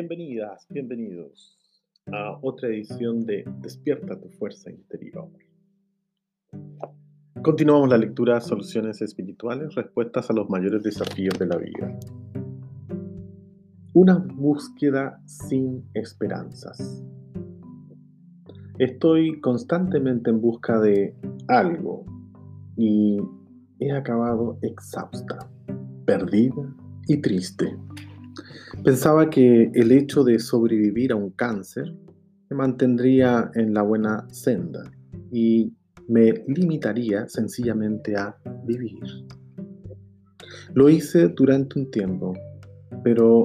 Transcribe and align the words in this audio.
Bienvenidas, 0.00 0.66
bienvenidos 0.70 1.58
a 2.10 2.38
otra 2.40 2.70
edición 2.70 3.26
de 3.26 3.44
Despierta 3.60 4.18
tu 4.18 4.30
fuerza 4.30 4.70
interior. 4.70 5.28
Continuamos 7.42 7.90
la 7.90 7.98
lectura 7.98 8.40
Soluciones 8.40 9.02
Espirituales, 9.02 9.74
respuestas 9.74 10.30
a 10.30 10.32
los 10.32 10.48
mayores 10.48 10.82
desafíos 10.82 11.38
de 11.38 11.46
la 11.46 11.58
vida. 11.58 11.98
Una 13.92 14.16
búsqueda 14.16 15.20
sin 15.26 15.84
esperanzas. 15.92 17.04
Estoy 18.78 19.38
constantemente 19.42 20.30
en 20.30 20.40
busca 20.40 20.80
de 20.80 21.14
algo 21.46 22.06
y 22.74 23.18
he 23.80 23.92
acabado 23.92 24.56
exhausta, 24.62 25.50
perdida 26.06 26.74
y 27.06 27.20
triste. 27.20 27.76
Pensaba 28.84 29.28
que 29.28 29.70
el 29.74 29.92
hecho 29.92 30.24
de 30.24 30.38
sobrevivir 30.38 31.12
a 31.12 31.16
un 31.16 31.30
cáncer 31.30 31.94
me 32.48 32.56
mantendría 32.56 33.50
en 33.54 33.74
la 33.74 33.82
buena 33.82 34.26
senda 34.30 34.90
y 35.30 35.70
me 36.08 36.32
limitaría 36.48 37.28
sencillamente 37.28 38.16
a 38.16 38.34
vivir. 38.64 39.00
Lo 40.72 40.88
hice 40.88 41.28
durante 41.28 41.78
un 41.78 41.90
tiempo, 41.90 42.32
pero 43.04 43.44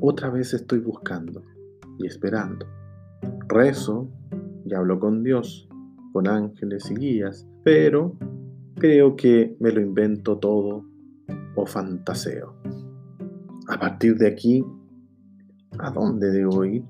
otra 0.00 0.30
vez 0.30 0.52
estoy 0.52 0.80
buscando 0.80 1.42
y 2.00 2.06
esperando. 2.06 2.66
Rezo 3.48 4.08
y 4.64 4.74
hablo 4.74 4.98
con 4.98 5.22
Dios, 5.22 5.68
con 6.12 6.26
ángeles 6.26 6.90
y 6.90 6.94
guías, 6.96 7.46
pero 7.62 8.18
creo 8.74 9.14
que 9.14 9.56
me 9.60 9.70
lo 9.70 9.80
invento 9.80 10.38
todo 10.38 10.84
o 11.54 11.66
fantaseo. 11.66 12.56
A 13.68 13.78
partir 13.78 14.16
de 14.16 14.28
aquí, 14.28 14.64
¿a 15.78 15.90
dónde 15.90 16.30
debo 16.30 16.64
ir? 16.64 16.84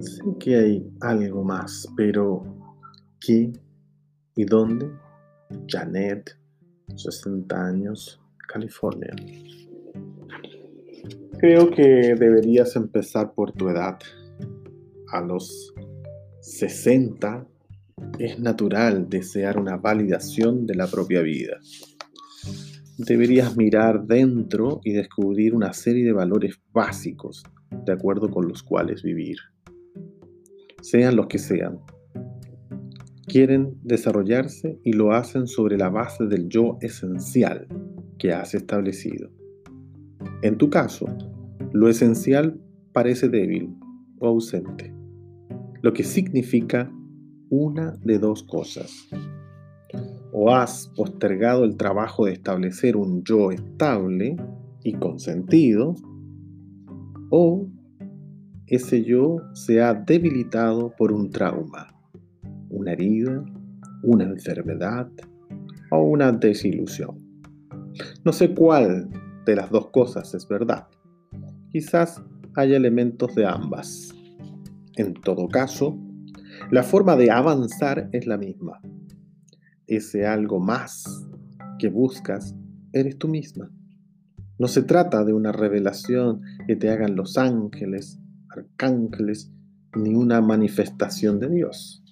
Sé 0.00 0.22
que 0.40 0.56
hay 0.56 0.90
algo 1.00 1.44
más, 1.44 1.86
pero 1.96 2.42
¿qué 3.20 3.52
y 4.34 4.44
dónde? 4.44 4.90
Janet, 5.68 6.36
60 6.96 7.66
años, 7.66 8.20
California. 8.48 9.14
Creo 11.38 11.70
que 11.70 12.16
deberías 12.18 12.74
empezar 12.74 13.32
por 13.32 13.52
tu 13.52 13.68
edad. 13.68 13.98
A 15.12 15.20
los 15.20 15.72
60 16.40 17.46
es 18.18 18.40
natural 18.40 19.08
desear 19.08 19.60
una 19.60 19.76
validación 19.76 20.66
de 20.66 20.74
la 20.74 20.88
propia 20.88 21.22
vida 21.22 21.60
deberías 22.98 23.56
mirar 23.56 24.06
dentro 24.06 24.80
y 24.84 24.92
descubrir 24.92 25.54
una 25.54 25.72
serie 25.72 26.04
de 26.04 26.12
valores 26.12 26.60
básicos 26.72 27.42
de 27.84 27.92
acuerdo 27.92 28.30
con 28.30 28.48
los 28.48 28.62
cuales 28.62 29.02
vivir. 29.02 29.36
Sean 30.80 31.16
los 31.16 31.26
que 31.26 31.38
sean. 31.38 31.80
Quieren 33.26 33.78
desarrollarse 33.82 34.78
y 34.84 34.92
lo 34.92 35.12
hacen 35.12 35.46
sobre 35.46 35.76
la 35.76 35.88
base 35.88 36.26
del 36.26 36.48
yo 36.48 36.76
esencial 36.80 37.66
que 38.18 38.32
has 38.32 38.54
establecido. 38.54 39.30
En 40.42 40.56
tu 40.58 40.70
caso, 40.70 41.06
lo 41.72 41.88
esencial 41.88 42.60
parece 42.92 43.28
débil 43.28 43.74
o 44.20 44.28
ausente, 44.28 44.94
lo 45.82 45.92
que 45.92 46.04
significa 46.04 46.92
una 47.50 47.92
de 48.04 48.18
dos 48.18 48.42
cosas 48.42 49.08
o 50.36 50.50
has 50.50 50.88
postergado 50.96 51.62
el 51.62 51.76
trabajo 51.76 52.26
de 52.26 52.32
establecer 52.32 52.96
un 52.96 53.22
yo 53.22 53.52
estable 53.52 54.36
y 54.82 54.92
con 54.94 55.20
sentido, 55.20 55.94
o 57.30 57.68
ese 58.66 59.04
yo 59.04 59.36
se 59.52 59.80
ha 59.80 59.94
debilitado 59.94 60.92
por 60.98 61.12
un 61.12 61.30
trauma, 61.30 61.86
una 62.68 62.92
herida, 62.94 63.44
una 64.02 64.24
enfermedad 64.24 65.08
o 65.92 66.02
una 66.02 66.32
desilusión. 66.32 67.16
No 68.24 68.32
sé 68.32 68.52
cuál 68.54 69.08
de 69.46 69.54
las 69.54 69.70
dos 69.70 69.90
cosas 69.90 70.34
es 70.34 70.48
verdad. 70.48 70.88
Quizás 71.70 72.20
haya 72.56 72.76
elementos 72.76 73.36
de 73.36 73.46
ambas. 73.46 74.12
En 74.96 75.14
todo 75.14 75.46
caso, 75.46 75.96
la 76.72 76.82
forma 76.82 77.14
de 77.14 77.30
avanzar 77.30 78.08
es 78.10 78.26
la 78.26 78.36
misma 78.36 78.80
ese 79.86 80.26
algo 80.26 80.60
más 80.60 81.04
que 81.78 81.88
buscas 81.88 82.54
eres 82.92 83.18
tú 83.18 83.28
misma. 83.28 83.70
No 84.58 84.68
se 84.68 84.82
trata 84.82 85.24
de 85.24 85.32
una 85.32 85.52
revelación 85.52 86.42
que 86.66 86.76
te 86.76 86.90
hagan 86.90 87.16
los 87.16 87.36
ángeles, 87.36 88.20
arcángeles, 88.48 89.50
ni 89.96 90.14
una 90.14 90.40
manifestación 90.40 91.40
de 91.40 91.50
Dios. 91.50 92.02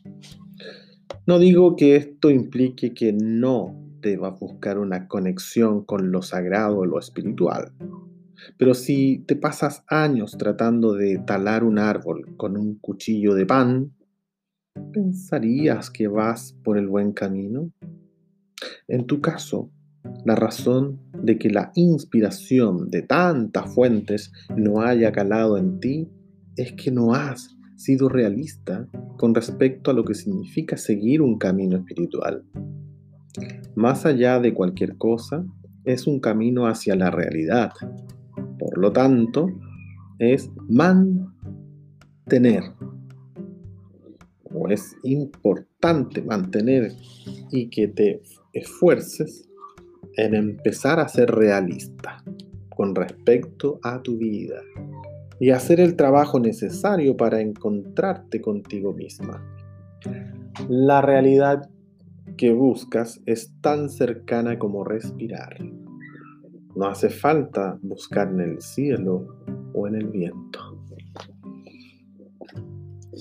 No 1.27 1.38
digo 1.38 1.77
que 1.77 1.97
esto 1.97 2.31
implique 2.31 2.94
que 2.94 3.12
no 3.12 3.77
debas 4.00 4.39
buscar 4.41 4.78
una 4.78 5.06
conexión 5.06 5.84
con 5.84 6.10
lo 6.10 6.22
sagrado 6.22 6.78
o 6.78 6.87
lo 6.87 6.99
espiritual. 6.99 7.72
Pero 8.59 8.75
si 8.75 9.19
te 9.27 9.37
pasas 9.37 9.84
años 9.87 10.37
tratando 10.37 10.94
de 10.94 11.19
talar 11.19 11.62
un 11.62 11.78
árbol 11.78 12.37
con 12.37 12.56
un 12.56 12.75
cuchillo 12.77 13.34
de 13.34 13.47
pan, 13.47 13.93
¿pensarías 14.93 15.91
que 15.91 16.06
vas 16.09 16.56
por 16.62 16.78
el 16.78 16.87
buen 16.88 17.12
camino? 17.12 17.71
En 18.88 19.06
tu 19.06 19.21
caso, 19.21 19.71
la 20.25 20.34
razón 20.34 21.00
de 21.22 21.38
que 21.38 21.50
la 21.50 21.72
inspiración 21.75 22.88
de 22.91 23.03
tantas 23.03 23.75
fuentes 23.75 24.33
no 24.56 24.81
haya 24.83 25.12
calado 25.12 25.56
en 25.56 25.81
ti 25.81 26.09
es 26.56 26.72
que 26.72 26.91
no 26.91 27.15
has 27.15 27.56
sido 27.77 28.09
realista 28.09 28.88
con 29.16 29.34
respecto 29.34 29.91
a 29.91 29.94
lo 29.94 30.05
que 30.05 30.15
significa 30.15 30.77
seguir 30.77 31.22
un 31.22 31.39
camino 31.39 31.77
espiritual. 31.77 32.44
Más 33.75 34.04
allá 34.06 34.39
de 34.41 34.53
cualquier 34.53 34.97
cosa, 34.97 35.44
es 35.84 36.06
un 36.06 36.21
camino 36.21 36.66
hacia 36.66 36.94
la 36.94 37.10
realidad. 37.10 37.72
Por 38.59 38.78
lo 38.78 38.93
tanto, 38.93 39.49
es 40.19 40.50
mantener 40.69 41.33
es 44.71 44.97
importante 45.03 46.23
mantener 46.23 46.93
y 47.50 47.69
que 47.71 47.89
te 47.89 48.23
esfuerces 48.53 49.49
en 50.17 50.34
empezar 50.34 51.00
a 51.00 51.09
ser 51.09 51.31
realista 51.31 52.23
con 52.69 52.95
respecto 52.95 53.81
a 53.83 54.03
tu 54.03 54.19
vida 54.19 54.61
y 55.41 55.51
hacer 55.51 55.81
el 55.81 55.97
trabajo 55.97 56.39
necesario 56.39 57.17
para 57.17 57.41
encontrarte 57.41 58.41
contigo 58.41 58.93
misma. 58.93 59.45
La 60.69 61.01
realidad 61.03 61.69
que 62.37 62.53
buscas 62.53 63.21
es 63.27 63.53
tan 63.61 63.89
cercana 63.89 64.59
como 64.59 64.84
respirar. 64.84 65.56
No 66.77 66.87
hace 66.87 67.11
falta 67.11 67.78
buscar 67.83 68.28
en 68.28 68.41
el 68.41 68.62
cielo 68.62 69.37
o 69.75 69.87
en 69.87 69.97
el 69.97 70.06
viento. 70.09 70.61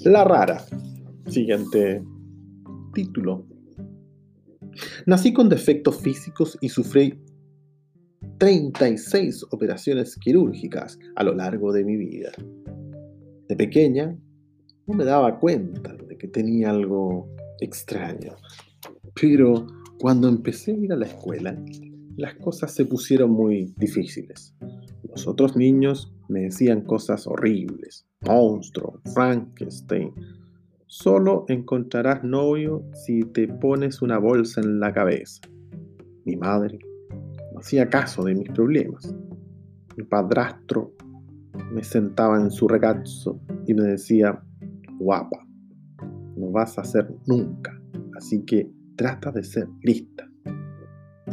La 0.05 0.23
rara. 0.23 0.63
Siguiente 1.27 2.03
título. 2.93 3.45
Nací 5.05 5.33
con 5.33 5.49
defectos 5.49 6.01
físicos 6.01 6.57
y 6.61 6.69
sufrí 6.69 7.19
36 8.37 9.45
operaciones 9.51 10.17
quirúrgicas 10.17 10.97
a 11.15 11.23
lo 11.23 11.33
largo 11.33 11.71
de 11.71 11.83
mi 11.83 11.95
vida. 11.95 12.31
De 13.47 13.55
pequeña 13.55 14.17
no 14.87 14.93
me 14.95 15.05
daba 15.05 15.39
cuenta 15.39 15.95
de 15.95 16.17
que 16.17 16.27
tenía 16.27 16.71
algo 16.71 17.29
extraño, 17.59 18.35
pero 19.19 19.67
cuando 19.99 20.27
empecé 20.27 20.71
a 20.71 20.77
ir 20.77 20.91
a 20.91 20.97
la 20.97 21.05
escuela, 21.05 21.55
las 22.17 22.35
cosas 22.35 22.73
se 22.73 22.85
pusieron 22.85 23.31
muy 23.31 23.73
difíciles. 23.77 24.55
Los 25.03 25.27
otros 25.27 25.55
niños 25.55 26.13
me 26.29 26.41
decían 26.41 26.81
cosas 26.81 27.27
horribles, 27.27 28.07
monstruo, 28.25 29.01
Frankenstein, 29.13 30.13
Solo 30.93 31.45
encontrarás 31.47 32.21
novio 32.21 32.83
si 32.91 33.21
te 33.21 33.47
pones 33.47 34.01
una 34.01 34.17
bolsa 34.17 34.59
en 34.59 34.81
la 34.81 34.91
cabeza. 34.91 35.39
Mi 36.25 36.35
madre 36.35 36.79
no 37.53 37.59
hacía 37.61 37.87
caso 37.87 38.25
de 38.25 38.35
mis 38.35 38.49
problemas. 38.49 39.15
Mi 39.95 40.03
padrastro 40.03 40.91
me 41.71 41.81
sentaba 41.81 42.41
en 42.41 42.51
su 42.51 42.67
regazo 42.67 43.39
y 43.65 43.73
me 43.73 43.83
decía, 43.83 44.43
guapa, 44.99 45.47
no 46.35 46.51
vas 46.51 46.77
a 46.77 46.83
ser 46.83 47.09
nunca, 47.25 47.81
así 48.17 48.43
que 48.43 48.69
trata 48.97 49.31
de 49.31 49.45
ser 49.45 49.69
lista. 49.83 50.29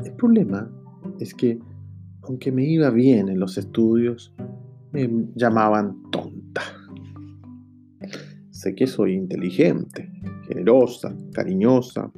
El 0.05 0.13
problema 0.13 0.71
es 1.19 1.35
que, 1.35 1.59
aunque 2.23 2.53
me 2.53 2.65
iba 2.65 2.91
bien 2.91 3.29
en 3.29 3.41
los 3.41 3.59
estudios, 3.59 4.33
me 4.93 5.11
llamaban 5.35 6.01
tonta. 6.13 6.38
Que 8.75 8.87
soy 8.87 9.15
inteligente, 9.15 10.11
generosa, 10.47 11.15
cariñosa, 11.33 12.11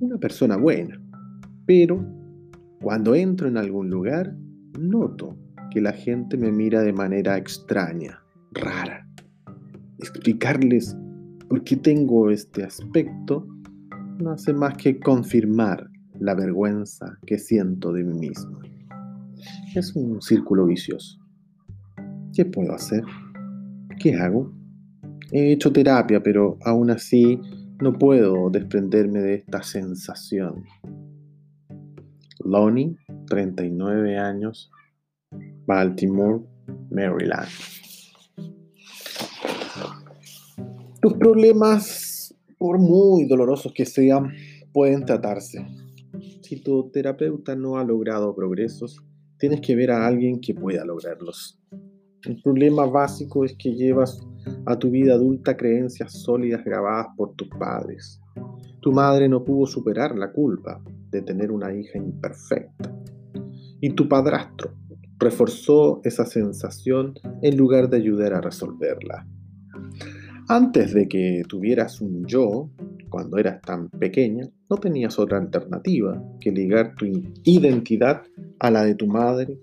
una 0.00 0.18
persona 0.18 0.56
buena. 0.56 1.00
Pero 1.66 2.04
cuando 2.80 3.14
entro 3.14 3.48
en 3.48 3.56
algún 3.56 3.90
lugar, 3.90 4.34
noto 4.78 5.36
que 5.70 5.80
la 5.80 5.92
gente 5.92 6.36
me 6.36 6.50
mira 6.50 6.82
de 6.82 6.92
manera 6.92 7.36
extraña, 7.36 8.22
rara. 8.52 9.06
Explicarles 9.98 10.96
por 11.48 11.64
qué 11.64 11.76
tengo 11.76 12.30
este 12.30 12.64
aspecto 12.64 13.46
no 14.18 14.30
hace 14.30 14.52
más 14.52 14.76
que 14.76 14.98
confirmar 14.98 15.88
la 16.18 16.34
vergüenza 16.34 17.18
que 17.26 17.38
siento 17.38 17.92
de 17.92 18.04
mí 18.04 18.18
mismo. 18.18 18.60
Es 19.74 19.94
un 19.94 20.20
círculo 20.20 20.66
vicioso. 20.66 21.18
¿Qué 22.34 22.44
puedo 22.44 22.72
hacer? 22.74 23.02
¿Qué 23.98 24.14
hago? 24.16 24.52
He 25.30 25.52
hecho 25.52 25.70
terapia, 25.72 26.22
pero 26.22 26.58
aún 26.62 26.90
así 26.90 27.38
no 27.80 27.92
puedo 27.92 28.48
desprenderme 28.50 29.20
de 29.20 29.34
esta 29.34 29.62
sensación. 29.62 30.64
Lonnie, 32.44 32.96
39 33.26 34.16
años, 34.16 34.70
Baltimore, 35.66 36.40
Maryland. 36.90 37.48
Tus 41.02 41.12
problemas, 41.14 42.34
por 42.58 42.78
muy 42.78 43.26
dolorosos 43.26 43.72
que 43.74 43.84
sean, 43.84 44.32
pueden 44.72 45.04
tratarse. 45.04 45.66
Si 46.42 46.62
tu 46.62 46.90
terapeuta 46.90 47.54
no 47.54 47.76
ha 47.76 47.84
logrado 47.84 48.34
progresos, 48.34 48.96
tienes 49.38 49.60
que 49.60 49.76
ver 49.76 49.90
a 49.90 50.06
alguien 50.06 50.40
que 50.40 50.54
pueda 50.54 50.84
lograrlos. 50.84 51.60
El 52.24 52.40
problema 52.42 52.86
básico 52.86 53.44
es 53.44 53.54
que 53.56 53.74
llevas 53.74 54.20
a 54.66 54.78
tu 54.78 54.90
vida 54.90 55.14
adulta 55.14 55.56
creencias 55.56 56.12
sólidas 56.12 56.64
grabadas 56.64 57.08
por 57.16 57.34
tus 57.34 57.48
padres. 57.48 58.20
Tu 58.80 58.92
madre 58.92 59.28
no 59.28 59.44
pudo 59.44 59.66
superar 59.66 60.16
la 60.16 60.32
culpa 60.32 60.80
de 61.10 61.22
tener 61.22 61.50
una 61.50 61.74
hija 61.74 61.98
imperfecta. 61.98 62.94
Y 63.80 63.90
tu 63.90 64.08
padrastro 64.08 64.72
reforzó 65.18 66.00
esa 66.04 66.24
sensación 66.26 67.14
en 67.42 67.56
lugar 67.56 67.88
de 67.88 67.96
ayudar 67.96 68.34
a 68.34 68.40
resolverla. 68.40 69.26
Antes 70.48 70.94
de 70.94 71.08
que 71.08 71.42
tuvieras 71.48 72.00
un 72.00 72.24
yo, 72.24 72.70
cuando 73.08 73.38
eras 73.38 73.60
tan 73.62 73.88
pequeña, 73.90 74.48
no 74.70 74.76
tenías 74.76 75.18
otra 75.18 75.38
alternativa 75.38 76.22
que 76.40 76.52
ligar 76.52 76.94
tu 76.94 77.06
identidad 77.44 78.22
a 78.58 78.70
la 78.70 78.84
de 78.84 78.94
tu 78.94 79.06
madre. 79.06 79.58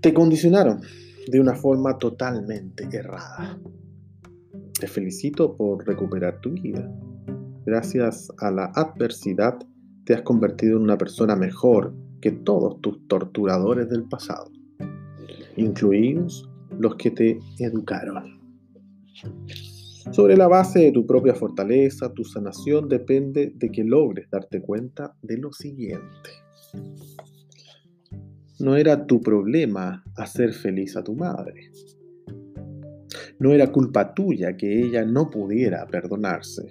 Te 0.00 0.12
condicionaron 0.12 0.82
de 1.26 1.40
una 1.40 1.54
forma 1.54 1.98
totalmente 1.98 2.88
errada. 2.92 3.58
Te 4.78 4.86
felicito 4.86 5.56
por 5.56 5.86
recuperar 5.86 6.40
tu 6.40 6.50
vida. 6.50 6.90
Gracias 7.64 8.28
a 8.38 8.50
la 8.50 8.66
adversidad 8.74 9.58
te 10.04 10.14
has 10.14 10.22
convertido 10.22 10.76
en 10.76 10.82
una 10.82 10.98
persona 10.98 11.34
mejor 11.34 11.94
que 12.20 12.30
todos 12.30 12.80
tus 12.80 13.06
torturadores 13.08 13.88
del 13.88 14.04
pasado, 14.04 14.50
incluidos 15.56 16.50
los 16.78 16.96
que 16.96 17.10
te 17.10 17.38
educaron. 17.58 18.40
Sobre 20.12 20.36
la 20.36 20.48
base 20.48 20.80
de 20.80 20.92
tu 20.92 21.06
propia 21.06 21.34
fortaleza, 21.34 22.12
tu 22.12 22.24
sanación 22.24 22.88
depende 22.88 23.52
de 23.56 23.70
que 23.70 23.84
logres 23.84 24.28
darte 24.30 24.60
cuenta 24.60 25.16
de 25.22 25.38
lo 25.38 25.52
siguiente. 25.52 26.30
No 28.60 28.76
era 28.76 29.06
tu 29.06 29.20
problema 29.20 30.04
hacer 30.16 30.52
feliz 30.52 30.96
a 30.96 31.02
tu 31.02 31.14
madre. 31.14 31.72
No 33.40 33.52
era 33.52 33.72
culpa 33.72 34.14
tuya 34.14 34.56
que 34.56 34.80
ella 34.80 35.04
no 35.04 35.28
pudiera 35.28 35.84
perdonarse. 35.86 36.68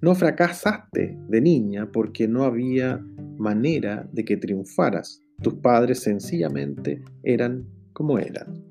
No 0.00 0.14
fracasaste 0.14 1.16
de 1.28 1.40
niña 1.40 1.90
porque 1.92 2.26
no 2.26 2.42
había 2.42 2.98
manera 3.38 4.08
de 4.12 4.24
que 4.24 4.36
triunfaras. 4.36 5.22
Tus 5.42 5.54
padres 5.54 6.00
sencillamente 6.00 7.02
eran 7.22 7.64
como 7.92 8.18
eran. 8.18 8.64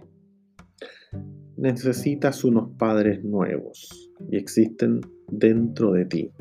Necesitas 1.55 2.43
unos 2.43 2.71
padres 2.77 3.23
nuevos 3.23 4.11
y 4.29 4.35
existen 4.35 4.99
dentro 5.31 5.93
de 5.93 6.05
ti. 6.05 6.31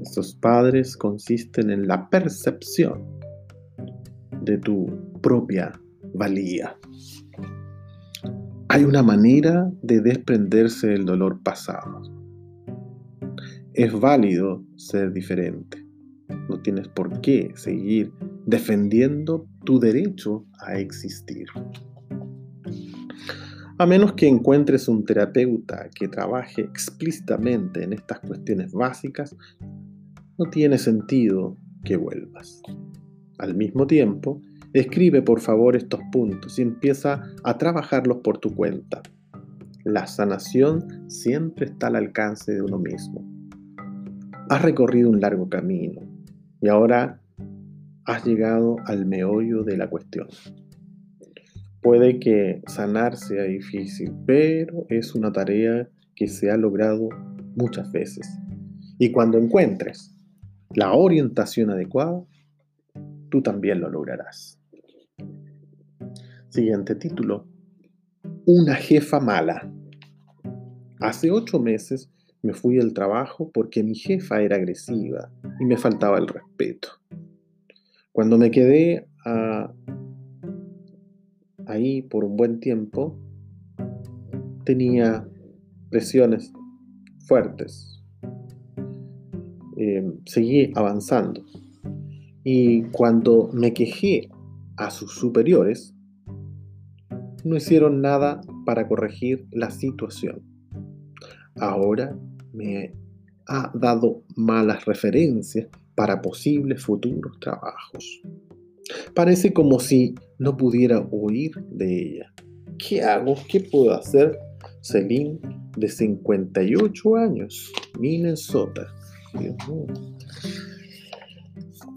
Estos 0.00 0.34
padres 0.36 0.96
consisten 0.96 1.70
en 1.70 1.86
la 1.86 2.08
percepción 2.08 3.17
de 4.48 4.58
tu 4.58 4.86
propia 5.20 5.78
valía. 6.14 6.74
Hay 8.70 8.84
una 8.84 9.02
manera 9.02 9.70
de 9.82 10.00
desprenderse 10.00 10.88
del 10.88 11.04
dolor 11.04 11.42
pasado. 11.42 12.02
Es 13.74 13.92
válido 13.92 14.64
ser 14.76 15.12
diferente. 15.12 15.84
No 16.48 16.60
tienes 16.62 16.88
por 16.88 17.20
qué 17.20 17.52
seguir 17.56 18.12
defendiendo 18.46 19.46
tu 19.64 19.78
derecho 19.78 20.46
a 20.60 20.78
existir. 20.78 21.46
A 23.78 23.86
menos 23.86 24.14
que 24.14 24.26
encuentres 24.26 24.88
un 24.88 25.04
terapeuta 25.04 25.90
que 25.94 26.08
trabaje 26.08 26.62
explícitamente 26.62 27.84
en 27.84 27.92
estas 27.92 28.20
cuestiones 28.20 28.72
básicas, 28.72 29.36
no 30.38 30.46
tiene 30.50 30.78
sentido 30.78 31.58
que 31.84 31.96
vuelvas. 31.96 32.62
Al 33.38 33.54
mismo 33.54 33.86
tiempo, 33.86 34.42
escribe 34.72 35.22
por 35.22 35.40
favor 35.40 35.76
estos 35.76 36.00
puntos 36.12 36.58
y 36.58 36.62
empieza 36.62 37.22
a 37.44 37.56
trabajarlos 37.56 38.18
por 38.18 38.38
tu 38.38 38.54
cuenta. 38.54 39.02
La 39.84 40.06
sanación 40.06 41.08
siempre 41.08 41.66
está 41.66 41.86
al 41.86 41.96
alcance 41.96 42.52
de 42.52 42.62
uno 42.62 42.78
mismo. 42.78 43.24
Has 44.50 44.62
recorrido 44.62 45.08
un 45.08 45.20
largo 45.20 45.48
camino 45.48 46.02
y 46.60 46.68
ahora 46.68 47.20
has 48.04 48.24
llegado 48.24 48.76
al 48.86 49.06
meollo 49.06 49.62
de 49.62 49.76
la 49.76 49.88
cuestión. 49.88 50.26
Puede 51.80 52.18
que 52.18 52.62
sanar 52.66 53.16
sea 53.16 53.44
difícil, 53.44 54.12
pero 54.26 54.84
es 54.88 55.14
una 55.14 55.32
tarea 55.32 55.88
que 56.16 56.26
se 56.26 56.50
ha 56.50 56.56
logrado 56.56 57.08
muchas 57.54 57.92
veces. 57.92 58.28
Y 58.98 59.12
cuando 59.12 59.38
encuentres 59.38 60.14
la 60.74 60.92
orientación 60.92 61.70
adecuada, 61.70 62.24
tú 63.30 63.42
también 63.42 63.80
lo 63.80 63.90
lograrás. 63.90 64.58
Siguiente 66.48 66.94
título. 66.94 67.46
Una 68.46 68.74
jefa 68.74 69.20
mala. 69.20 69.70
Hace 71.00 71.30
ocho 71.30 71.60
meses 71.60 72.10
me 72.42 72.52
fui 72.52 72.76
del 72.76 72.94
trabajo 72.94 73.50
porque 73.52 73.82
mi 73.82 73.94
jefa 73.94 74.40
era 74.40 74.56
agresiva 74.56 75.30
y 75.60 75.64
me 75.64 75.76
faltaba 75.76 76.18
el 76.18 76.28
respeto. 76.28 76.88
Cuando 78.12 78.38
me 78.38 78.50
quedé 78.50 79.06
ah, 79.24 79.72
ahí 81.66 82.02
por 82.02 82.24
un 82.24 82.36
buen 82.36 82.60
tiempo, 82.60 83.18
tenía 84.64 85.28
presiones 85.90 86.52
fuertes. 87.26 88.02
Eh, 89.76 90.04
seguí 90.26 90.72
avanzando. 90.74 91.44
Y 92.50 92.84
cuando 92.92 93.50
me 93.52 93.74
quejé 93.74 94.30
a 94.78 94.90
sus 94.90 95.12
superiores, 95.12 95.94
no 97.44 97.56
hicieron 97.56 98.00
nada 98.00 98.40
para 98.64 98.88
corregir 98.88 99.46
la 99.52 99.70
situación. 99.70 100.40
Ahora 101.56 102.18
me 102.54 102.94
ha 103.48 103.70
dado 103.74 104.22
malas 104.34 104.86
referencias 104.86 105.68
para 105.94 106.22
posibles 106.22 106.82
futuros 106.82 107.38
trabajos. 107.38 108.22
Parece 109.14 109.52
como 109.52 109.78
si 109.78 110.14
no 110.38 110.56
pudiera 110.56 111.06
huir 111.10 111.52
de 111.70 112.02
ella. 112.02 112.32
¿Qué 112.78 113.02
hago? 113.02 113.34
¿Qué 113.46 113.60
puedo 113.60 113.92
hacer? 113.92 114.38
Celine, 114.80 115.38
de 115.76 115.86
58 115.90 117.16
años, 117.16 117.70
Minnesota. 118.00 118.86
Dios. 119.38 119.54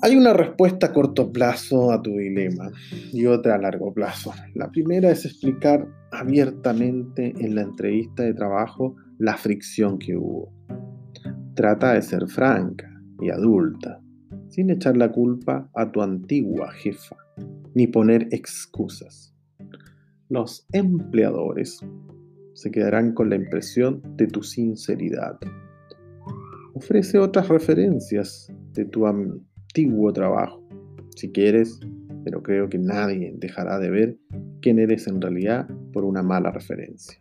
Hay 0.03 0.15
una 0.15 0.33
respuesta 0.33 0.87
a 0.87 0.93
corto 0.93 1.31
plazo 1.31 1.91
a 1.91 2.01
tu 2.01 2.17
dilema 2.17 2.71
y 3.13 3.27
otra 3.27 3.53
a 3.53 3.57
largo 3.59 3.93
plazo. 3.93 4.33
La 4.55 4.71
primera 4.71 5.11
es 5.11 5.25
explicar 5.25 5.87
abiertamente 6.11 7.35
en 7.37 7.53
la 7.53 7.61
entrevista 7.61 8.23
de 8.23 8.33
trabajo 8.33 8.95
la 9.19 9.37
fricción 9.37 9.99
que 9.99 10.17
hubo. 10.17 10.51
Trata 11.53 11.93
de 11.93 12.01
ser 12.01 12.27
franca 12.27 12.89
y 13.19 13.29
adulta, 13.29 14.01
sin 14.49 14.71
echar 14.71 14.97
la 14.97 15.11
culpa 15.11 15.69
a 15.75 15.91
tu 15.91 16.01
antigua 16.01 16.71
jefa, 16.71 17.17
ni 17.75 17.85
poner 17.85 18.27
excusas. 18.31 19.35
Los 20.29 20.65
empleadores 20.71 21.79
se 22.53 22.71
quedarán 22.71 23.13
con 23.13 23.29
la 23.29 23.35
impresión 23.35 24.01
de 24.17 24.25
tu 24.25 24.41
sinceridad. 24.41 25.37
Ofrece 26.73 27.19
otras 27.19 27.49
referencias 27.49 28.51
de 28.73 28.85
tu 28.85 29.05
antiguo 29.71 30.11
trabajo, 30.11 30.61
si 31.15 31.31
quieres, 31.31 31.79
pero 32.25 32.43
creo 32.43 32.67
que 32.67 32.77
nadie 32.77 33.33
dejará 33.37 33.79
de 33.79 33.89
ver 33.89 34.17
quién 34.61 34.79
eres 34.79 35.07
en 35.07 35.21
realidad 35.21 35.65
por 35.93 36.03
una 36.03 36.21
mala 36.21 36.51
referencia. 36.51 37.17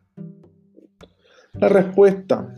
La 1.55 1.69
respuesta 1.69 2.53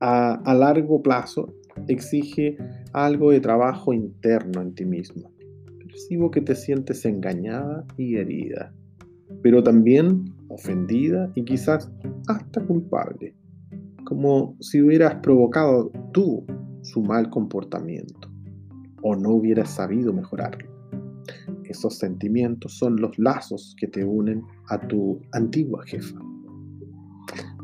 a, 0.00 0.34
a 0.34 0.54
largo 0.54 1.02
plazo 1.02 1.54
exige 1.88 2.58
algo 2.92 3.30
de 3.30 3.40
trabajo 3.40 3.94
interno 3.94 4.60
en 4.60 4.74
ti 4.74 4.84
mismo. 4.84 5.30
Percibo 5.78 6.30
que 6.30 6.42
te 6.42 6.54
sientes 6.54 7.06
engañada 7.06 7.86
y 7.96 8.16
herida, 8.16 8.74
pero 9.42 9.62
también 9.62 10.34
ofendida 10.48 11.32
y 11.34 11.44
quizás 11.44 11.90
hasta 12.26 12.60
culpable, 12.60 13.34
como 14.04 14.54
si 14.60 14.82
hubieras 14.82 15.16
provocado 15.22 15.90
tú 16.12 16.44
su 16.82 17.02
mal 17.02 17.30
comportamiento 17.30 18.28
o 19.02 19.14
no 19.16 19.30
hubieras 19.30 19.70
sabido 19.70 20.12
mejorarlo. 20.12 20.68
Esos 21.64 21.98
sentimientos 21.98 22.78
son 22.78 22.96
los 22.96 23.18
lazos 23.18 23.74
que 23.78 23.86
te 23.86 24.04
unen 24.04 24.42
a 24.68 24.80
tu 24.80 25.20
antigua 25.32 25.84
jefa. 25.86 26.18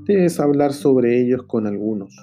Debes 0.07 0.39
hablar 0.39 0.73
sobre 0.73 1.21
ellos 1.21 1.45
con 1.45 1.67
algunos 1.67 2.15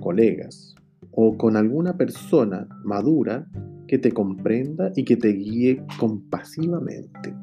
colegas 0.00 0.74
o 1.12 1.36
con 1.38 1.56
alguna 1.56 1.96
persona 1.96 2.68
madura 2.84 3.46
que 3.88 3.98
te 3.98 4.12
comprenda 4.12 4.92
y 4.96 5.04
que 5.04 5.16
te 5.16 5.28
guíe 5.28 5.82
compasivamente. 5.98 7.34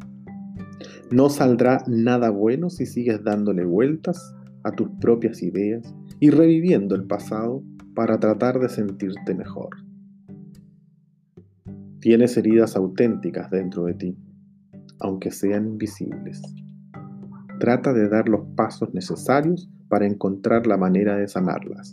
No 1.11 1.29
saldrá 1.29 1.83
nada 1.87 2.29
bueno 2.29 2.69
si 2.69 2.85
sigues 2.85 3.23
dándole 3.23 3.65
vueltas 3.65 4.35
a 4.63 4.71
tus 4.71 4.89
propias 4.99 5.41
ideas 5.41 5.93
y 6.19 6.29
reviviendo 6.29 6.95
el 6.95 7.05
pasado 7.05 7.63
para 7.95 8.19
tratar 8.19 8.59
de 8.59 8.69
sentirte 8.69 9.33
mejor. 9.33 9.69
Tienes 11.99 12.37
heridas 12.37 12.75
auténticas 12.75 13.49
dentro 13.51 13.83
de 13.85 13.93
ti, 13.93 14.17
aunque 14.99 15.31
sean 15.31 15.67
invisibles. 15.67 16.41
Trata 17.59 17.91
de 17.91 18.07
dar 18.07 18.29
los 18.29 18.45
pasos 18.55 18.93
necesarios 18.93 19.69
para 19.89 20.05
encontrar 20.05 20.65
la 20.65 20.77
manera 20.77 21.17
de 21.17 21.27
sanarlas. 21.27 21.91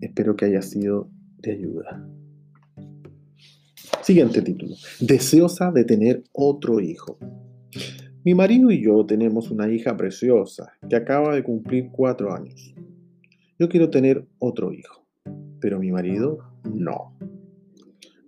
Espero 0.00 0.36
que 0.36 0.44
haya 0.44 0.60
sido 0.60 1.08
de 1.38 1.52
ayuda. 1.52 2.06
Siguiente 4.02 4.42
título. 4.42 4.74
Deseosa 5.00 5.70
de 5.70 5.84
tener 5.84 6.24
otro 6.32 6.80
hijo. 6.80 7.18
Mi 8.24 8.36
marido 8.36 8.70
y 8.70 8.80
yo 8.80 9.04
tenemos 9.04 9.50
una 9.50 9.68
hija 9.68 9.96
preciosa 9.96 10.74
que 10.88 10.94
acaba 10.94 11.34
de 11.34 11.42
cumplir 11.42 11.90
cuatro 11.90 12.32
años. 12.32 12.72
Yo 13.58 13.68
quiero 13.68 13.90
tener 13.90 14.28
otro 14.38 14.72
hijo, 14.72 15.04
pero 15.60 15.80
mi 15.80 15.90
marido 15.90 16.38
no. 16.72 17.18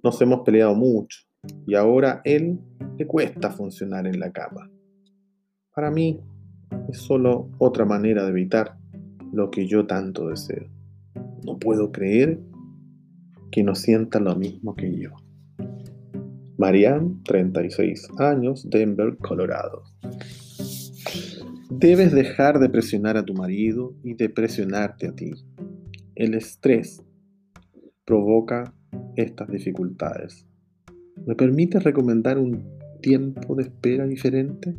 Nos 0.03 0.21
hemos 0.21 0.41
peleado 0.41 0.75
mucho 0.75 1.21
y 1.65 1.77
ahora 1.77 2.23
él 2.25 2.59
le 2.99 3.07
cuesta 3.07 3.51
funcionar 3.51 4.09
en 4.09 4.19
la 4.19 4.33
cama. 4.33 4.69
Para 5.73 5.93
mí 5.93 6.19
es 6.89 6.99
solo 6.99 7.51
otra 7.59 7.85
manera 7.85 8.25
de 8.25 8.31
evitar 8.31 8.77
lo 9.33 9.53
que 9.53 9.69
yo 9.69 9.87
tanto 9.87 10.29
deseo. 10.29 10.67
No 11.47 11.57
puedo 11.57 11.93
creer 11.93 12.41
que 13.53 13.63
no 13.63 13.77
sienta 13.77 14.19
lo 14.19 14.35
mismo 14.35 14.75
que 14.75 14.93
yo. 14.99 15.11
Marianne, 16.65 17.17
36 17.25 18.09
años, 18.17 18.67
Denver, 18.71 19.19
Colorado. 19.19 19.83
Debes 21.69 22.11
dejar 22.11 22.59
de 22.59 22.71
presionar 22.71 23.19
a 23.19 23.23
tu 23.23 23.35
marido 23.35 23.95
y 24.03 24.15
de 24.15 24.31
presionarte 24.31 25.09
a 25.09 25.15
ti. 25.15 25.33
El 26.15 26.33
estrés 26.33 27.05
provoca 28.07 28.73
estas 29.15 29.49
dificultades. 29.49 30.47
¿Me 31.27 31.35
permites 31.35 31.85
recomendar 31.85 32.39
un 32.39 32.67
tiempo 33.03 33.55
de 33.57 33.65
espera 33.65 34.07
diferente? 34.07 34.75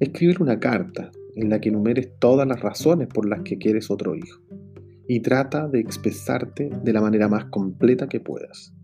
Escribir 0.00 0.42
una 0.42 0.60
carta 0.60 1.10
en 1.36 1.48
la 1.48 1.58
que 1.58 1.70
enumeres 1.70 2.18
todas 2.18 2.46
las 2.46 2.60
razones 2.60 3.08
por 3.08 3.26
las 3.26 3.40
que 3.44 3.56
quieres 3.56 3.90
otro 3.90 4.14
hijo 4.14 4.42
y 5.08 5.20
trata 5.20 5.68
de 5.68 5.80
expresarte 5.80 6.68
de 6.68 6.92
la 6.92 7.00
manera 7.00 7.28
más 7.28 7.46
completa 7.46 8.08
que 8.10 8.20
puedas. 8.20 8.74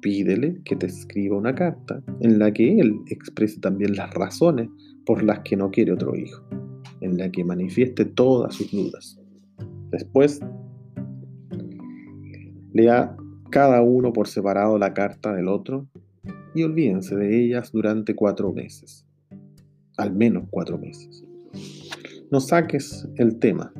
Pídele 0.00 0.60
que 0.64 0.76
te 0.76 0.86
escriba 0.86 1.36
una 1.36 1.54
carta 1.54 2.02
en 2.20 2.38
la 2.38 2.52
que 2.52 2.78
él 2.78 3.00
exprese 3.08 3.60
también 3.60 3.96
las 3.96 4.12
razones 4.14 4.68
por 5.04 5.22
las 5.22 5.40
que 5.40 5.56
no 5.56 5.70
quiere 5.70 5.92
otro 5.92 6.14
hijo, 6.14 6.44
en 7.00 7.16
la 7.16 7.30
que 7.30 7.44
manifieste 7.44 8.04
todas 8.04 8.54
sus 8.54 8.70
dudas. 8.70 9.18
Después, 9.90 10.40
lea 12.72 13.16
cada 13.50 13.82
uno 13.82 14.12
por 14.12 14.28
separado 14.28 14.78
la 14.78 14.92
carta 14.92 15.34
del 15.34 15.48
otro 15.48 15.86
y 16.54 16.62
olvídense 16.62 17.16
de 17.16 17.44
ellas 17.44 17.70
durante 17.72 18.14
cuatro 18.14 18.52
meses 18.52 19.06
al 19.96 20.12
menos 20.12 20.44
cuatro 20.50 20.78
meses. 20.78 21.24
No 22.30 22.40
saques 22.40 23.08
el 23.16 23.38
tema 23.38 23.72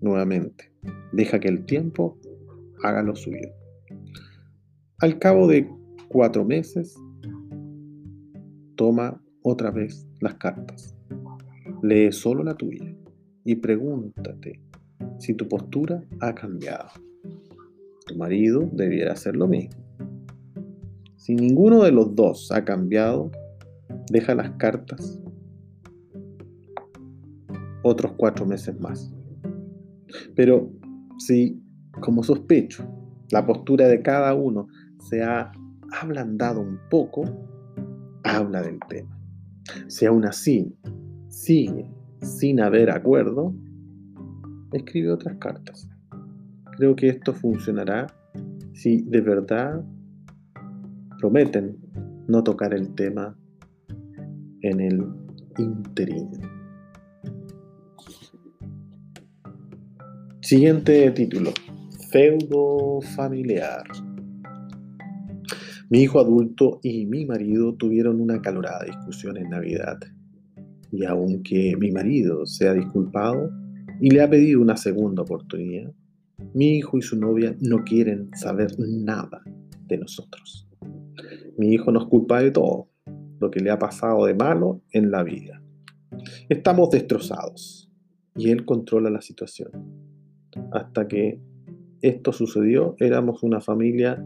nuevamente. 0.00 0.72
Deja 1.12 1.40
que 1.40 1.48
el 1.48 1.64
tiempo 1.64 2.18
haga 2.82 3.02
lo 3.02 3.16
suyo. 3.16 3.48
Al 4.98 5.18
cabo 5.18 5.46
de 5.46 5.70
cuatro 6.08 6.42
meses, 6.42 6.96
toma 8.76 9.22
otra 9.42 9.70
vez 9.70 10.08
las 10.20 10.36
cartas. 10.36 10.96
Lee 11.82 12.10
solo 12.12 12.42
la 12.42 12.54
tuya 12.54 12.96
y 13.44 13.56
pregúntate 13.56 14.58
si 15.18 15.34
tu 15.34 15.46
postura 15.48 16.02
ha 16.20 16.34
cambiado. 16.34 16.88
Tu 18.06 18.16
marido 18.16 18.70
debiera 18.72 19.12
hacer 19.12 19.36
lo 19.36 19.46
mismo. 19.46 19.76
Si 21.16 21.34
ninguno 21.34 21.82
de 21.82 21.92
los 21.92 22.14
dos 22.14 22.50
ha 22.50 22.64
cambiado, 22.64 23.30
deja 24.10 24.34
las 24.34 24.52
cartas 24.52 25.20
otros 27.82 28.12
cuatro 28.16 28.46
meses 28.46 28.80
más. 28.80 29.12
Pero 30.34 30.70
si, 31.18 31.62
como 32.00 32.22
sospecho, 32.22 32.88
la 33.30 33.44
postura 33.44 33.88
de 33.88 34.00
cada 34.00 34.32
uno 34.34 34.68
se 35.08 35.22
ha 35.22 35.52
ablandado 36.00 36.60
un 36.60 36.78
poco, 36.90 37.24
habla 38.24 38.62
del 38.62 38.78
tema. 38.88 39.16
Si 39.88 40.06
aún 40.06 40.24
así 40.24 40.74
sigue 41.28 41.90
sin 42.20 42.60
haber 42.60 42.90
acuerdo, 42.90 43.54
escribe 44.72 45.12
otras 45.12 45.36
cartas. 45.38 45.88
Creo 46.76 46.96
que 46.96 47.08
esto 47.08 47.32
funcionará 47.32 48.06
si 48.72 49.02
de 49.02 49.20
verdad 49.20 49.84
prometen 51.18 51.76
no 52.26 52.42
tocar 52.42 52.74
el 52.74 52.94
tema 52.94 53.36
en 54.62 54.80
el 54.80 55.06
interín. 55.58 56.30
Siguiente 60.40 61.10
título. 61.12 61.52
Feudo 62.10 63.00
familiar. 63.00 63.84
Mi 65.88 66.00
hijo 66.02 66.20
adulto 66.20 66.80
y 66.82 67.06
mi 67.06 67.24
marido 67.26 67.74
tuvieron 67.74 68.20
una 68.20 68.40
calorada 68.40 68.84
discusión 68.84 69.36
en 69.36 69.50
Navidad. 69.50 69.98
Y 70.90 71.04
aunque 71.04 71.76
mi 71.78 71.90
marido 71.90 72.46
se 72.46 72.68
ha 72.68 72.74
disculpado 72.74 73.50
y 74.00 74.10
le 74.10 74.22
ha 74.22 74.30
pedido 74.30 74.60
una 74.60 74.76
segunda 74.76 75.22
oportunidad, 75.22 75.92
mi 76.54 76.76
hijo 76.76 76.98
y 76.98 77.02
su 77.02 77.18
novia 77.18 77.56
no 77.60 77.84
quieren 77.84 78.30
saber 78.34 78.72
nada 78.78 79.42
de 79.86 79.98
nosotros. 79.98 80.68
Mi 81.56 81.72
hijo 81.72 81.92
nos 81.92 82.08
culpa 82.08 82.42
de 82.42 82.50
todo, 82.50 82.88
lo 83.40 83.50
que 83.50 83.60
le 83.60 83.70
ha 83.70 83.78
pasado 83.78 84.26
de 84.26 84.34
malo 84.34 84.82
en 84.92 85.10
la 85.10 85.22
vida. 85.22 85.62
Estamos 86.48 86.90
destrozados 86.90 87.90
y 88.34 88.50
él 88.50 88.64
controla 88.64 89.10
la 89.10 89.22
situación 89.22 89.70
hasta 90.72 91.08
que 91.08 91.40
esto 92.02 92.32
sucedió, 92.32 92.94
éramos 92.98 93.42
una 93.42 93.60
familia 93.60 94.24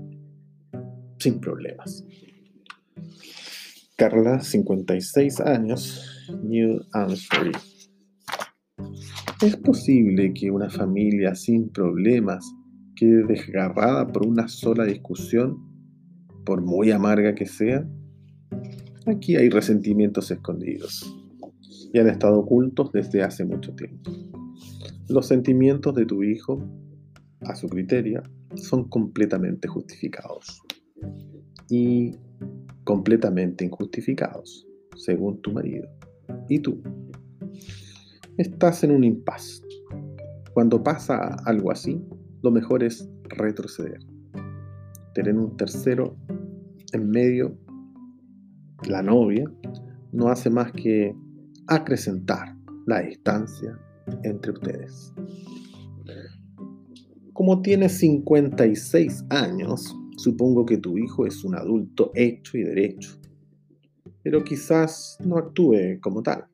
sin 1.20 1.38
problemas. 1.38 2.04
Carla, 3.96 4.40
56 4.40 5.40
años, 5.40 6.26
New 6.42 6.80
Hampshire. 6.92 7.52
¿Es 9.42 9.56
posible 9.56 10.32
que 10.32 10.50
una 10.50 10.70
familia 10.70 11.34
sin 11.34 11.68
problemas 11.68 12.50
quede 12.96 13.24
desgarrada 13.26 14.06
por 14.06 14.26
una 14.26 14.48
sola 14.48 14.84
discusión, 14.84 15.58
por 16.46 16.62
muy 16.62 16.90
amarga 16.90 17.34
que 17.34 17.46
sea? 17.46 17.86
Aquí 19.06 19.36
hay 19.36 19.50
resentimientos 19.50 20.30
escondidos 20.30 21.14
y 21.92 21.98
han 21.98 22.08
estado 22.08 22.38
ocultos 22.38 22.92
desde 22.92 23.22
hace 23.22 23.44
mucho 23.44 23.74
tiempo. 23.74 24.10
Los 25.08 25.26
sentimientos 25.26 25.94
de 25.94 26.06
tu 26.06 26.22
hijo, 26.22 26.62
a 27.42 27.54
su 27.54 27.68
criterio, 27.68 28.22
son 28.54 28.88
completamente 28.88 29.68
justificados 29.68 30.62
y 31.68 32.16
completamente 32.84 33.64
injustificados, 33.64 34.66
según 34.96 35.40
tu 35.40 35.52
marido. 35.52 35.88
Y 36.48 36.58
tú 36.58 36.82
estás 38.36 38.82
en 38.84 38.92
un 38.92 39.04
impasse. 39.04 39.62
Cuando 40.52 40.82
pasa 40.82 41.36
algo 41.44 41.70
así, 41.70 42.02
lo 42.42 42.50
mejor 42.50 42.82
es 42.82 43.08
retroceder. 43.24 44.00
Tener 45.14 45.36
un 45.36 45.56
tercero 45.56 46.16
en 46.92 47.08
medio, 47.08 47.56
la 48.88 49.02
novia, 49.02 49.44
no 50.12 50.28
hace 50.28 50.50
más 50.50 50.72
que 50.72 51.14
acrecentar 51.66 52.56
la 52.86 53.00
distancia 53.02 53.78
entre 54.24 54.52
ustedes. 54.52 55.12
Como 57.32 57.62
tiene 57.62 57.88
56 57.88 59.24
años, 59.30 59.96
supongo 60.20 60.66
que 60.66 60.76
tu 60.76 60.98
hijo 60.98 61.26
es 61.26 61.44
un 61.44 61.54
adulto 61.54 62.12
hecho 62.14 62.58
y 62.58 62.62
derecho, 62.62 63.18
pero 64.22 64.44
quizás 64.44 65.16
no 65.24 65.38
actúe 65.38 65.98
como 66.02 66.22
tal. 66.22 66.44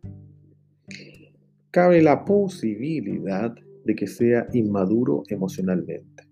Cabe 1.73 2.01
la 2.01 2.25
posibilidad 2.25 3.53
de 3.85 3.95
que 3.97 4.07
sea 4.07 4.47
inmaduro 4.53 5.25
emocionalmente. 5.29 6.29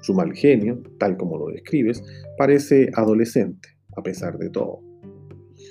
Su 0.00 0.14
mal 0.14 0.32
genio, 0.32 0.80
tal 0.98 1.16
como 1.16 1.38
lo 1.38 1.48
describes, 1.48 2.04
parece 2.38 2.90
adolescente, 2.94 3.68
a 3.96 4.02
pesar 4.02 4.38
de 4.38 4.50
todo. 4.50 4.80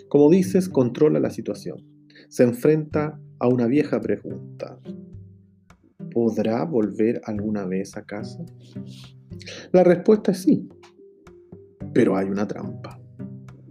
Como 0.09 0.29
dices, 0.29 0.67
controla 0.67 1.19
la 1.19 1.29
situación. 1.29 1.77
Se 2.27 2.43
enfrenta 2.43 3.19
a 3.39 3.47
una 3.47 3.67
vieja 3.67 4.01
pregunta. 4.01 4.77
¿Podrá 6.11 6.65
volver 6.65 7.21
alguna 7.23 7.65
vez 7.65 7.95
a 7.95 8.03
casa? 8.03 8.43
La 9.71 9.83
respuesta 9.83 10.31
es 10.31 10.39
sí, 10.39 10.67
pero 11.93 12.17
hay 12.17 12.29
una 12.29 12.47
trampa. 12.47 12.99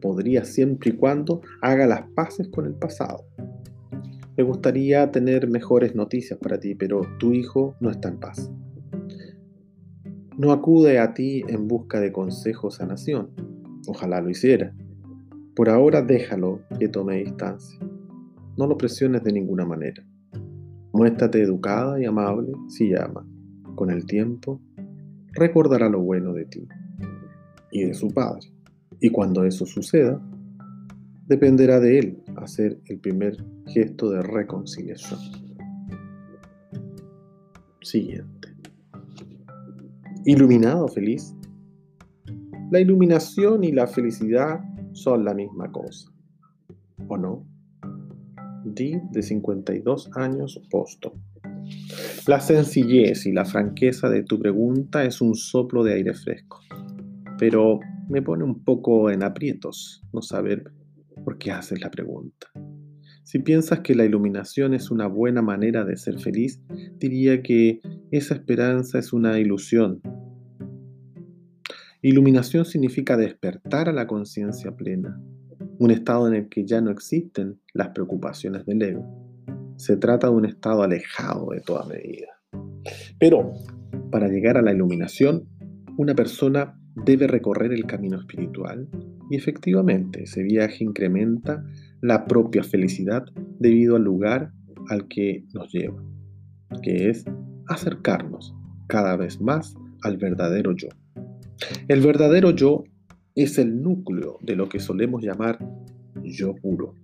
Podría 0.01 0.45
siempre 0.45 0.91
y 0.91 0.93
cuando 0.95 1.41
haga 1.61 1.87
las 1.87 2.03
paces 2.15 2.49
con 2.49 2.67
el 2.67 2.75
pasado. 2.75 3.25
Me 4.37 4.45
gustaría 4.45 5.11
tener 5.11 5.49
mejores 5.49 5.95
noticias 5.95 6.39
para 6.39 6.61
ti, 6.61 6.75
pero 6.75 7.03
tu 7.19 7.33
hijo 7.33 7.75
no 7.81 7.91
está 7.91 8.09
en 8.09 8.21
paz. 8.21 8.51
No 10.37 10.53
acude 10.53 11.01
a 11.01 11.15
ti 11.15 11.43
en 11.49 11.67
busca 11.67 11.99
de 11.99 12.13
consejos 12.13 12.77
sanación. 12.77 13.31
Ojalá 13.89 14.21
lo 14.21 14.31
hiciera. 14.31 14.73
Por 15.57 15.69
ahora 15.69 16.03
déjalo 16.03 16.61
que 16.79 16.89
tome 16.89 17.17
distancia. 17.17 17.81
No 18.57 18.69
lo 18.69 18.79
presiones 18.79 19.25
de 19.25 19.33
ninguna 19.33 19.65
manera. 19.65 20.05
Muéstrate 20.93 21.43
educada 21.43 22.01
y 22.01 22.05
amable 22.05 22.53
si 22.69 22.91
llama. 22.91 23.27
Con 23.75 23.91
el 23.91 24.07
tiempo, 24.07 24.61
recordará 25.33 25.89
lo 25.89 26.01
bueno 26.01 26.33
de 26.33 26.45
ti 26.45 26.69
y 27.71 27.85
de 27.85 27.95
su 27.95 28.09
padre. 28.09 28.51
Y 29.01 29.11
cuando 29.11 29.45
eso 29.45 29.67
suceda, 29.67 30.21
dependerá 31.27 31.79
de 31.79 31.99
él 31.99 32.23
hacer 32.37 32.81
el 32.87 32.99
primer 32.99 33.37
gesto 33.67 34.11
de 34.11 34.23
reconciliación. 34.23 35.21
Siguiente. 37.83 38.49
Iluminado 40.25 40.89
feliz. 40.89 41.35
La 42.71 42.81
iluminación 42.81 43.65
y 43.65 43.73
la 43.73 43.87
felicidad 43.87 44.61
son 44.93 45.25
la 45.25 45.33
misma 45.35 45.71
cosa. 45.71 46.11
¿O 47.07 47.17
no? 47.17 47.47
Di 48.65 49.01
de 49.11 49.23
52 49.23 50.11
años 50.17 50.61
posto. 50.71 51.15
La 52.27 52.41
sencillez 52.41 53.27
y 53.27 53.33
la 53.33 53.45
franqueza 53.45 54.09
de 54.09 54.23
tu 54.23 54.39
pregunta 54.39 55.05
es 55.05 55.21
un 55.21 55.35
soplo 55.35 55.83
de 55.83 55.95
aire 55.95 56.15
fresco, 56.15 56.61
pero 57.39 57.81
me 58.09 58.23
pone 58.23 58.45
un 58.45 58.65
poco 58.65 59.11
en 59.11 59.23
aprietos 59.23 60.03
no 60.13 60.23
saber 60.23 60.73
por 61.25 61.39
qué 61.39 61.51
haces 61.51 61.81
la 61.81 61.91
pregunta. 61.91 62.49
Si 63.23 63.41
piensas 63.41 63.81
que 63.81 63.95
la 63.95 64.07
iluminación 64.07 64.73
es 64.73 64.91
una 64.91 65.07
buena 65.07 65.43
manera 65.43 65.85
de 65.85 65.97
ser 65.97 66.19
feliz, 66.19 66.63
diría 66.99 67.43
que 67.43 67.81
esa 68.11 68.35
esperanza 68.35 68.99
es 68.99 69.13
una 69.13 69.39
ilusión. 69.39 70.01
Iluminación 72.01 72.65
significa 72.65 73.17
despertar 73.17 73.89
a 73.89 73.93
la 73.93 74.07
conciencia 74.07 74.75
plena, 74.75 75.21
un 75.79 75.91
estado 75.91 76.27
en 76.27 76.35
el 76.35 76.49
que 76.49 76.65
ya 76.65 76.81
no 76.81 76.91
existen 76.91 77.61
las 77.75 77.89
preocupaciones 77.89 78.65
del 78.65 78.83
ego. 78.83 79.05
Se 79.77 79.97
trata 79.97 80.29
de 80.29 80.33
un 80.33 80.47
estado 80.47 80.83
alejado 80.83 81.51
de 81.51 81.61
toda 81.61 81.85
medida. 81.87 82.29
Pero 83.19 83.53
para 84.11 84.29
llegar 84.29 84.57
a 84.57 84.63
la 84.63 84.73
iluminación, 84.73 85.47
una 85.99 86.15
persona 86.15 86.78
debe 87.05 87.27
recorrer 87.27 87.73
el 87.73 87.87
camino 87.87 88.19
espiritual 88.19 88.89
y 89.31 89.37
efectivamente 89.37 90.25
ese 90.25 90.43
viaje 90.43 90.85
incrementa 90.85 91.65
la 92.01 92.27
propia 92.27 92.63
felicidad 92.63 93.25
debido 93.59 93.97
al 93.97 94.03
lugar 94.03 94.53
al 94.89 95.09
que 95.09 95.45
nos 95.53 95.73
lleva, 95.73 96.03
que 96.83 97.11
es 97.11 97.25
acercarnos 97.67 98.55
cada 98.87 99.17
vez 99.17 99.41
más 99.41 99.77
al 100.03 100.17
verdadero 100.17 100.73
yo. 100.73 100.89
El 101.89 102.01
verdadero 102.01 102.51
yo 102.51 102.85
es 103.35 103.59
el 103.59 103.83
núcleo 103.83 104.39
de 104.43 104.57
lo 104.57 104.69
que 104.69 104.81
solemos 104.81 105.23
llamar 105.23 105.59
yo 106.23 106.55
puro, 106.55 106.95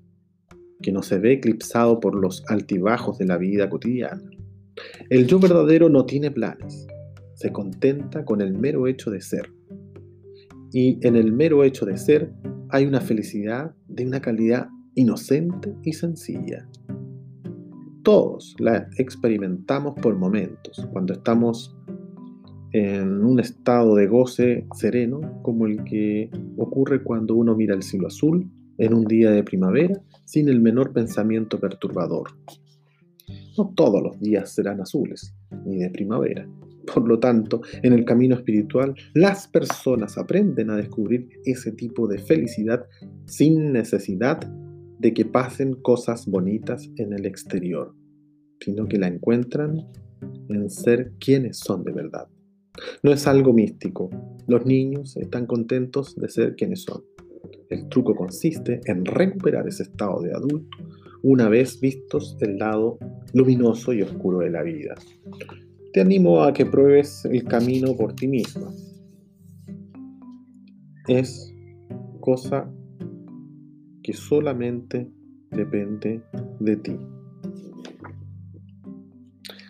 que 0.82 0.92
no 0.92 1.02
se 1.02 1.18
ve 1.18 1.34
eclipsado 1.34 2.00
por 2.00 2.14
los 2.14 2.44
altibajos 2.48 3.18
de 3.18 3.26
la 3.26 3.38
vida 3.38 3.68
cotidiana. 3.68 4.22
El 5.10 5.26
yo 5.26 5.38
verdadero 5.38 5.88
no 5.88 6.06
tiene 6.06 6.30
planes, 6.30 6.86
se 7.34 7.52
contenta 7.52 8.24
con 8.24 8.40
el 8.40 8.54
mero 8.54 8.86
hecho 8.86 9.10
de 9.10 9.20
ser. 9.20 9.53
Y 10.74 10.98
en 11.06 11.14
el 11.14 11.32
mero 11.32 11.62
hecho 11.62 11.86
de 11.86 11.96
ser 11.96 12.32
hay 12.68 12.84
una 12.84 13.00
felicidad 13.00 13.72
de 13.86 14.04
una 14.04 14.20
calidad 14.20 14.66
inocente 14.96 15.72
y 15.84 15.92
sencilla. 15.92 16.68
Todos 18.02 18.56
la 18.58 18.88
experimentamos 18.98 19.94
por 20.02 20.16
momentos, 20.16 20.84
cuando 20.92 21.12
estamos 21.12 21.76
en 22.72 23.24
un 23.24 23.38
estado 23.38 23.94
de 23.94 24.08
goce 24.08 24.66
sereno, 24.74 25.40
como 25.42 25.66
el 25.66 25.84
que 25.84 26.28
ocurre 26.56 27.04
cuando 27.04 27.36
uno 27.36 27.54
mira 27.54 27.76
el 27.76 27.84
cielo 27.84 28.08
azul 28.08 28.50
en 28.76 28.94
un 28.94 29.04
día 29.04 29.30
de 29.30 29.44
primavera 29.44 30.02
sin 30.24 30.48
el 30.48 30.60
menor 30.60 30.92
pensamiento 30.92 31.60
perturbador. 31.60 32.30
No 33.56 33.72
todos 33.76 34.02
los 34.02 34.18
días 34.18 34.52
serán 34.52 34.80
azules, 34.80 35.36
ni 35.64 35.76
de 35.76 35.88
primavera. 35.90 36.48
Por 36.92 37.08
lo 37.08 37.18
tanto, 37.18 37.62
en 37.82 37.92
el 37.92 38.04
camino 38.04 38.34
espiritual, 38.34 38.94
las 39.14 39.48
personas 39.48 40.18
aprenden 40.18 40.70
a 40.70 40.76
descubrir 40.76 41.28
ese 41.44 41.72
tipo 41.72 42.06
de 42.06 42.18
felicidad 42.18 42.86
sin 43.26 43.72
necesidad 43.72 44.40
de 44.98 45.14
que 45.14 45.24
pasen 45.24 45.74
cosas 45.74 46.26
bonitas 46.26 46.90
en 46.96 47.12
el 47.12 47.26
exterior, 47.26 47.94
sino 48.60 48.86
que 48.86 48.98
la 48.98 49.08
encuentran 49.08 49.86
en 50.48 50.70
ser 50.70 51.12
quienes 51.18 51.58
son 51.58 51.84
de 51.84 51.92
verdad. 51.92 52.28
No 53.02 53.12
es 53.12 53.26
algo 53.26 53.52
místico. 53.52 54.10
Los 54.46 54.66
niños 54.66 55.16
están 55.16 55.46
contentos 55.46 56.16
de 56.16 56.28
ser 56.28 56.56
quienes 56.56 56.82
son. 56.82 57.04
El 57.70 57.88
truco 57.88 58.14
consiste 58.14 58.80
en 58.86 59.04
recuperar 59.04 59.66
ese 59.68 59.84
estado 59.84 60.20
de 60.22 60.32
adulto 60.32 60.76
una 61.22 61.48
vez 61.48 61.80
vistos 61.80 62.36
el 62.40 62.58
lado 62.58 62.98
luminoso 63.32 63.92
y 63.92 64.02
oscuro 64.02 64.40
de 64.40 64.50
la 64.50 64.62
vida. 64.62 64.94
Te 65.94 66.00
animo 66.00 66.42
a 66.42 66.52
que 66.52 66.66
pruebes 66.66 67.24
el 67.24 67.44
camino 67.44 67.96
por 67.96 68.16
ti 68.16 68.26
misma. 68.26 68.68
Es 71.06 71.54
cosa 72.18 72.68
que 74.02 74.12
solamente 74.12 75.08
depende 75.52 76.20
de 76.58 76.76
ti. 76.78 76.98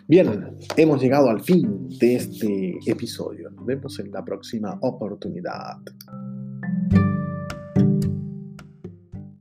Bien, 0.09 0.57
hemos 0.79 1.03
llegado 1.03 1.29
al 1.29 1.43
fin 1.43 1.91
de 2.01 2.15
este 2.15 2.79
episodio. 2.87 3.51
Nos 3.51 3.67
vemos 3.67 3.99
en 3.99 4.11
la 4.11 4.25
próxima 4.25 4.79
oportunidad. 4.81 5.77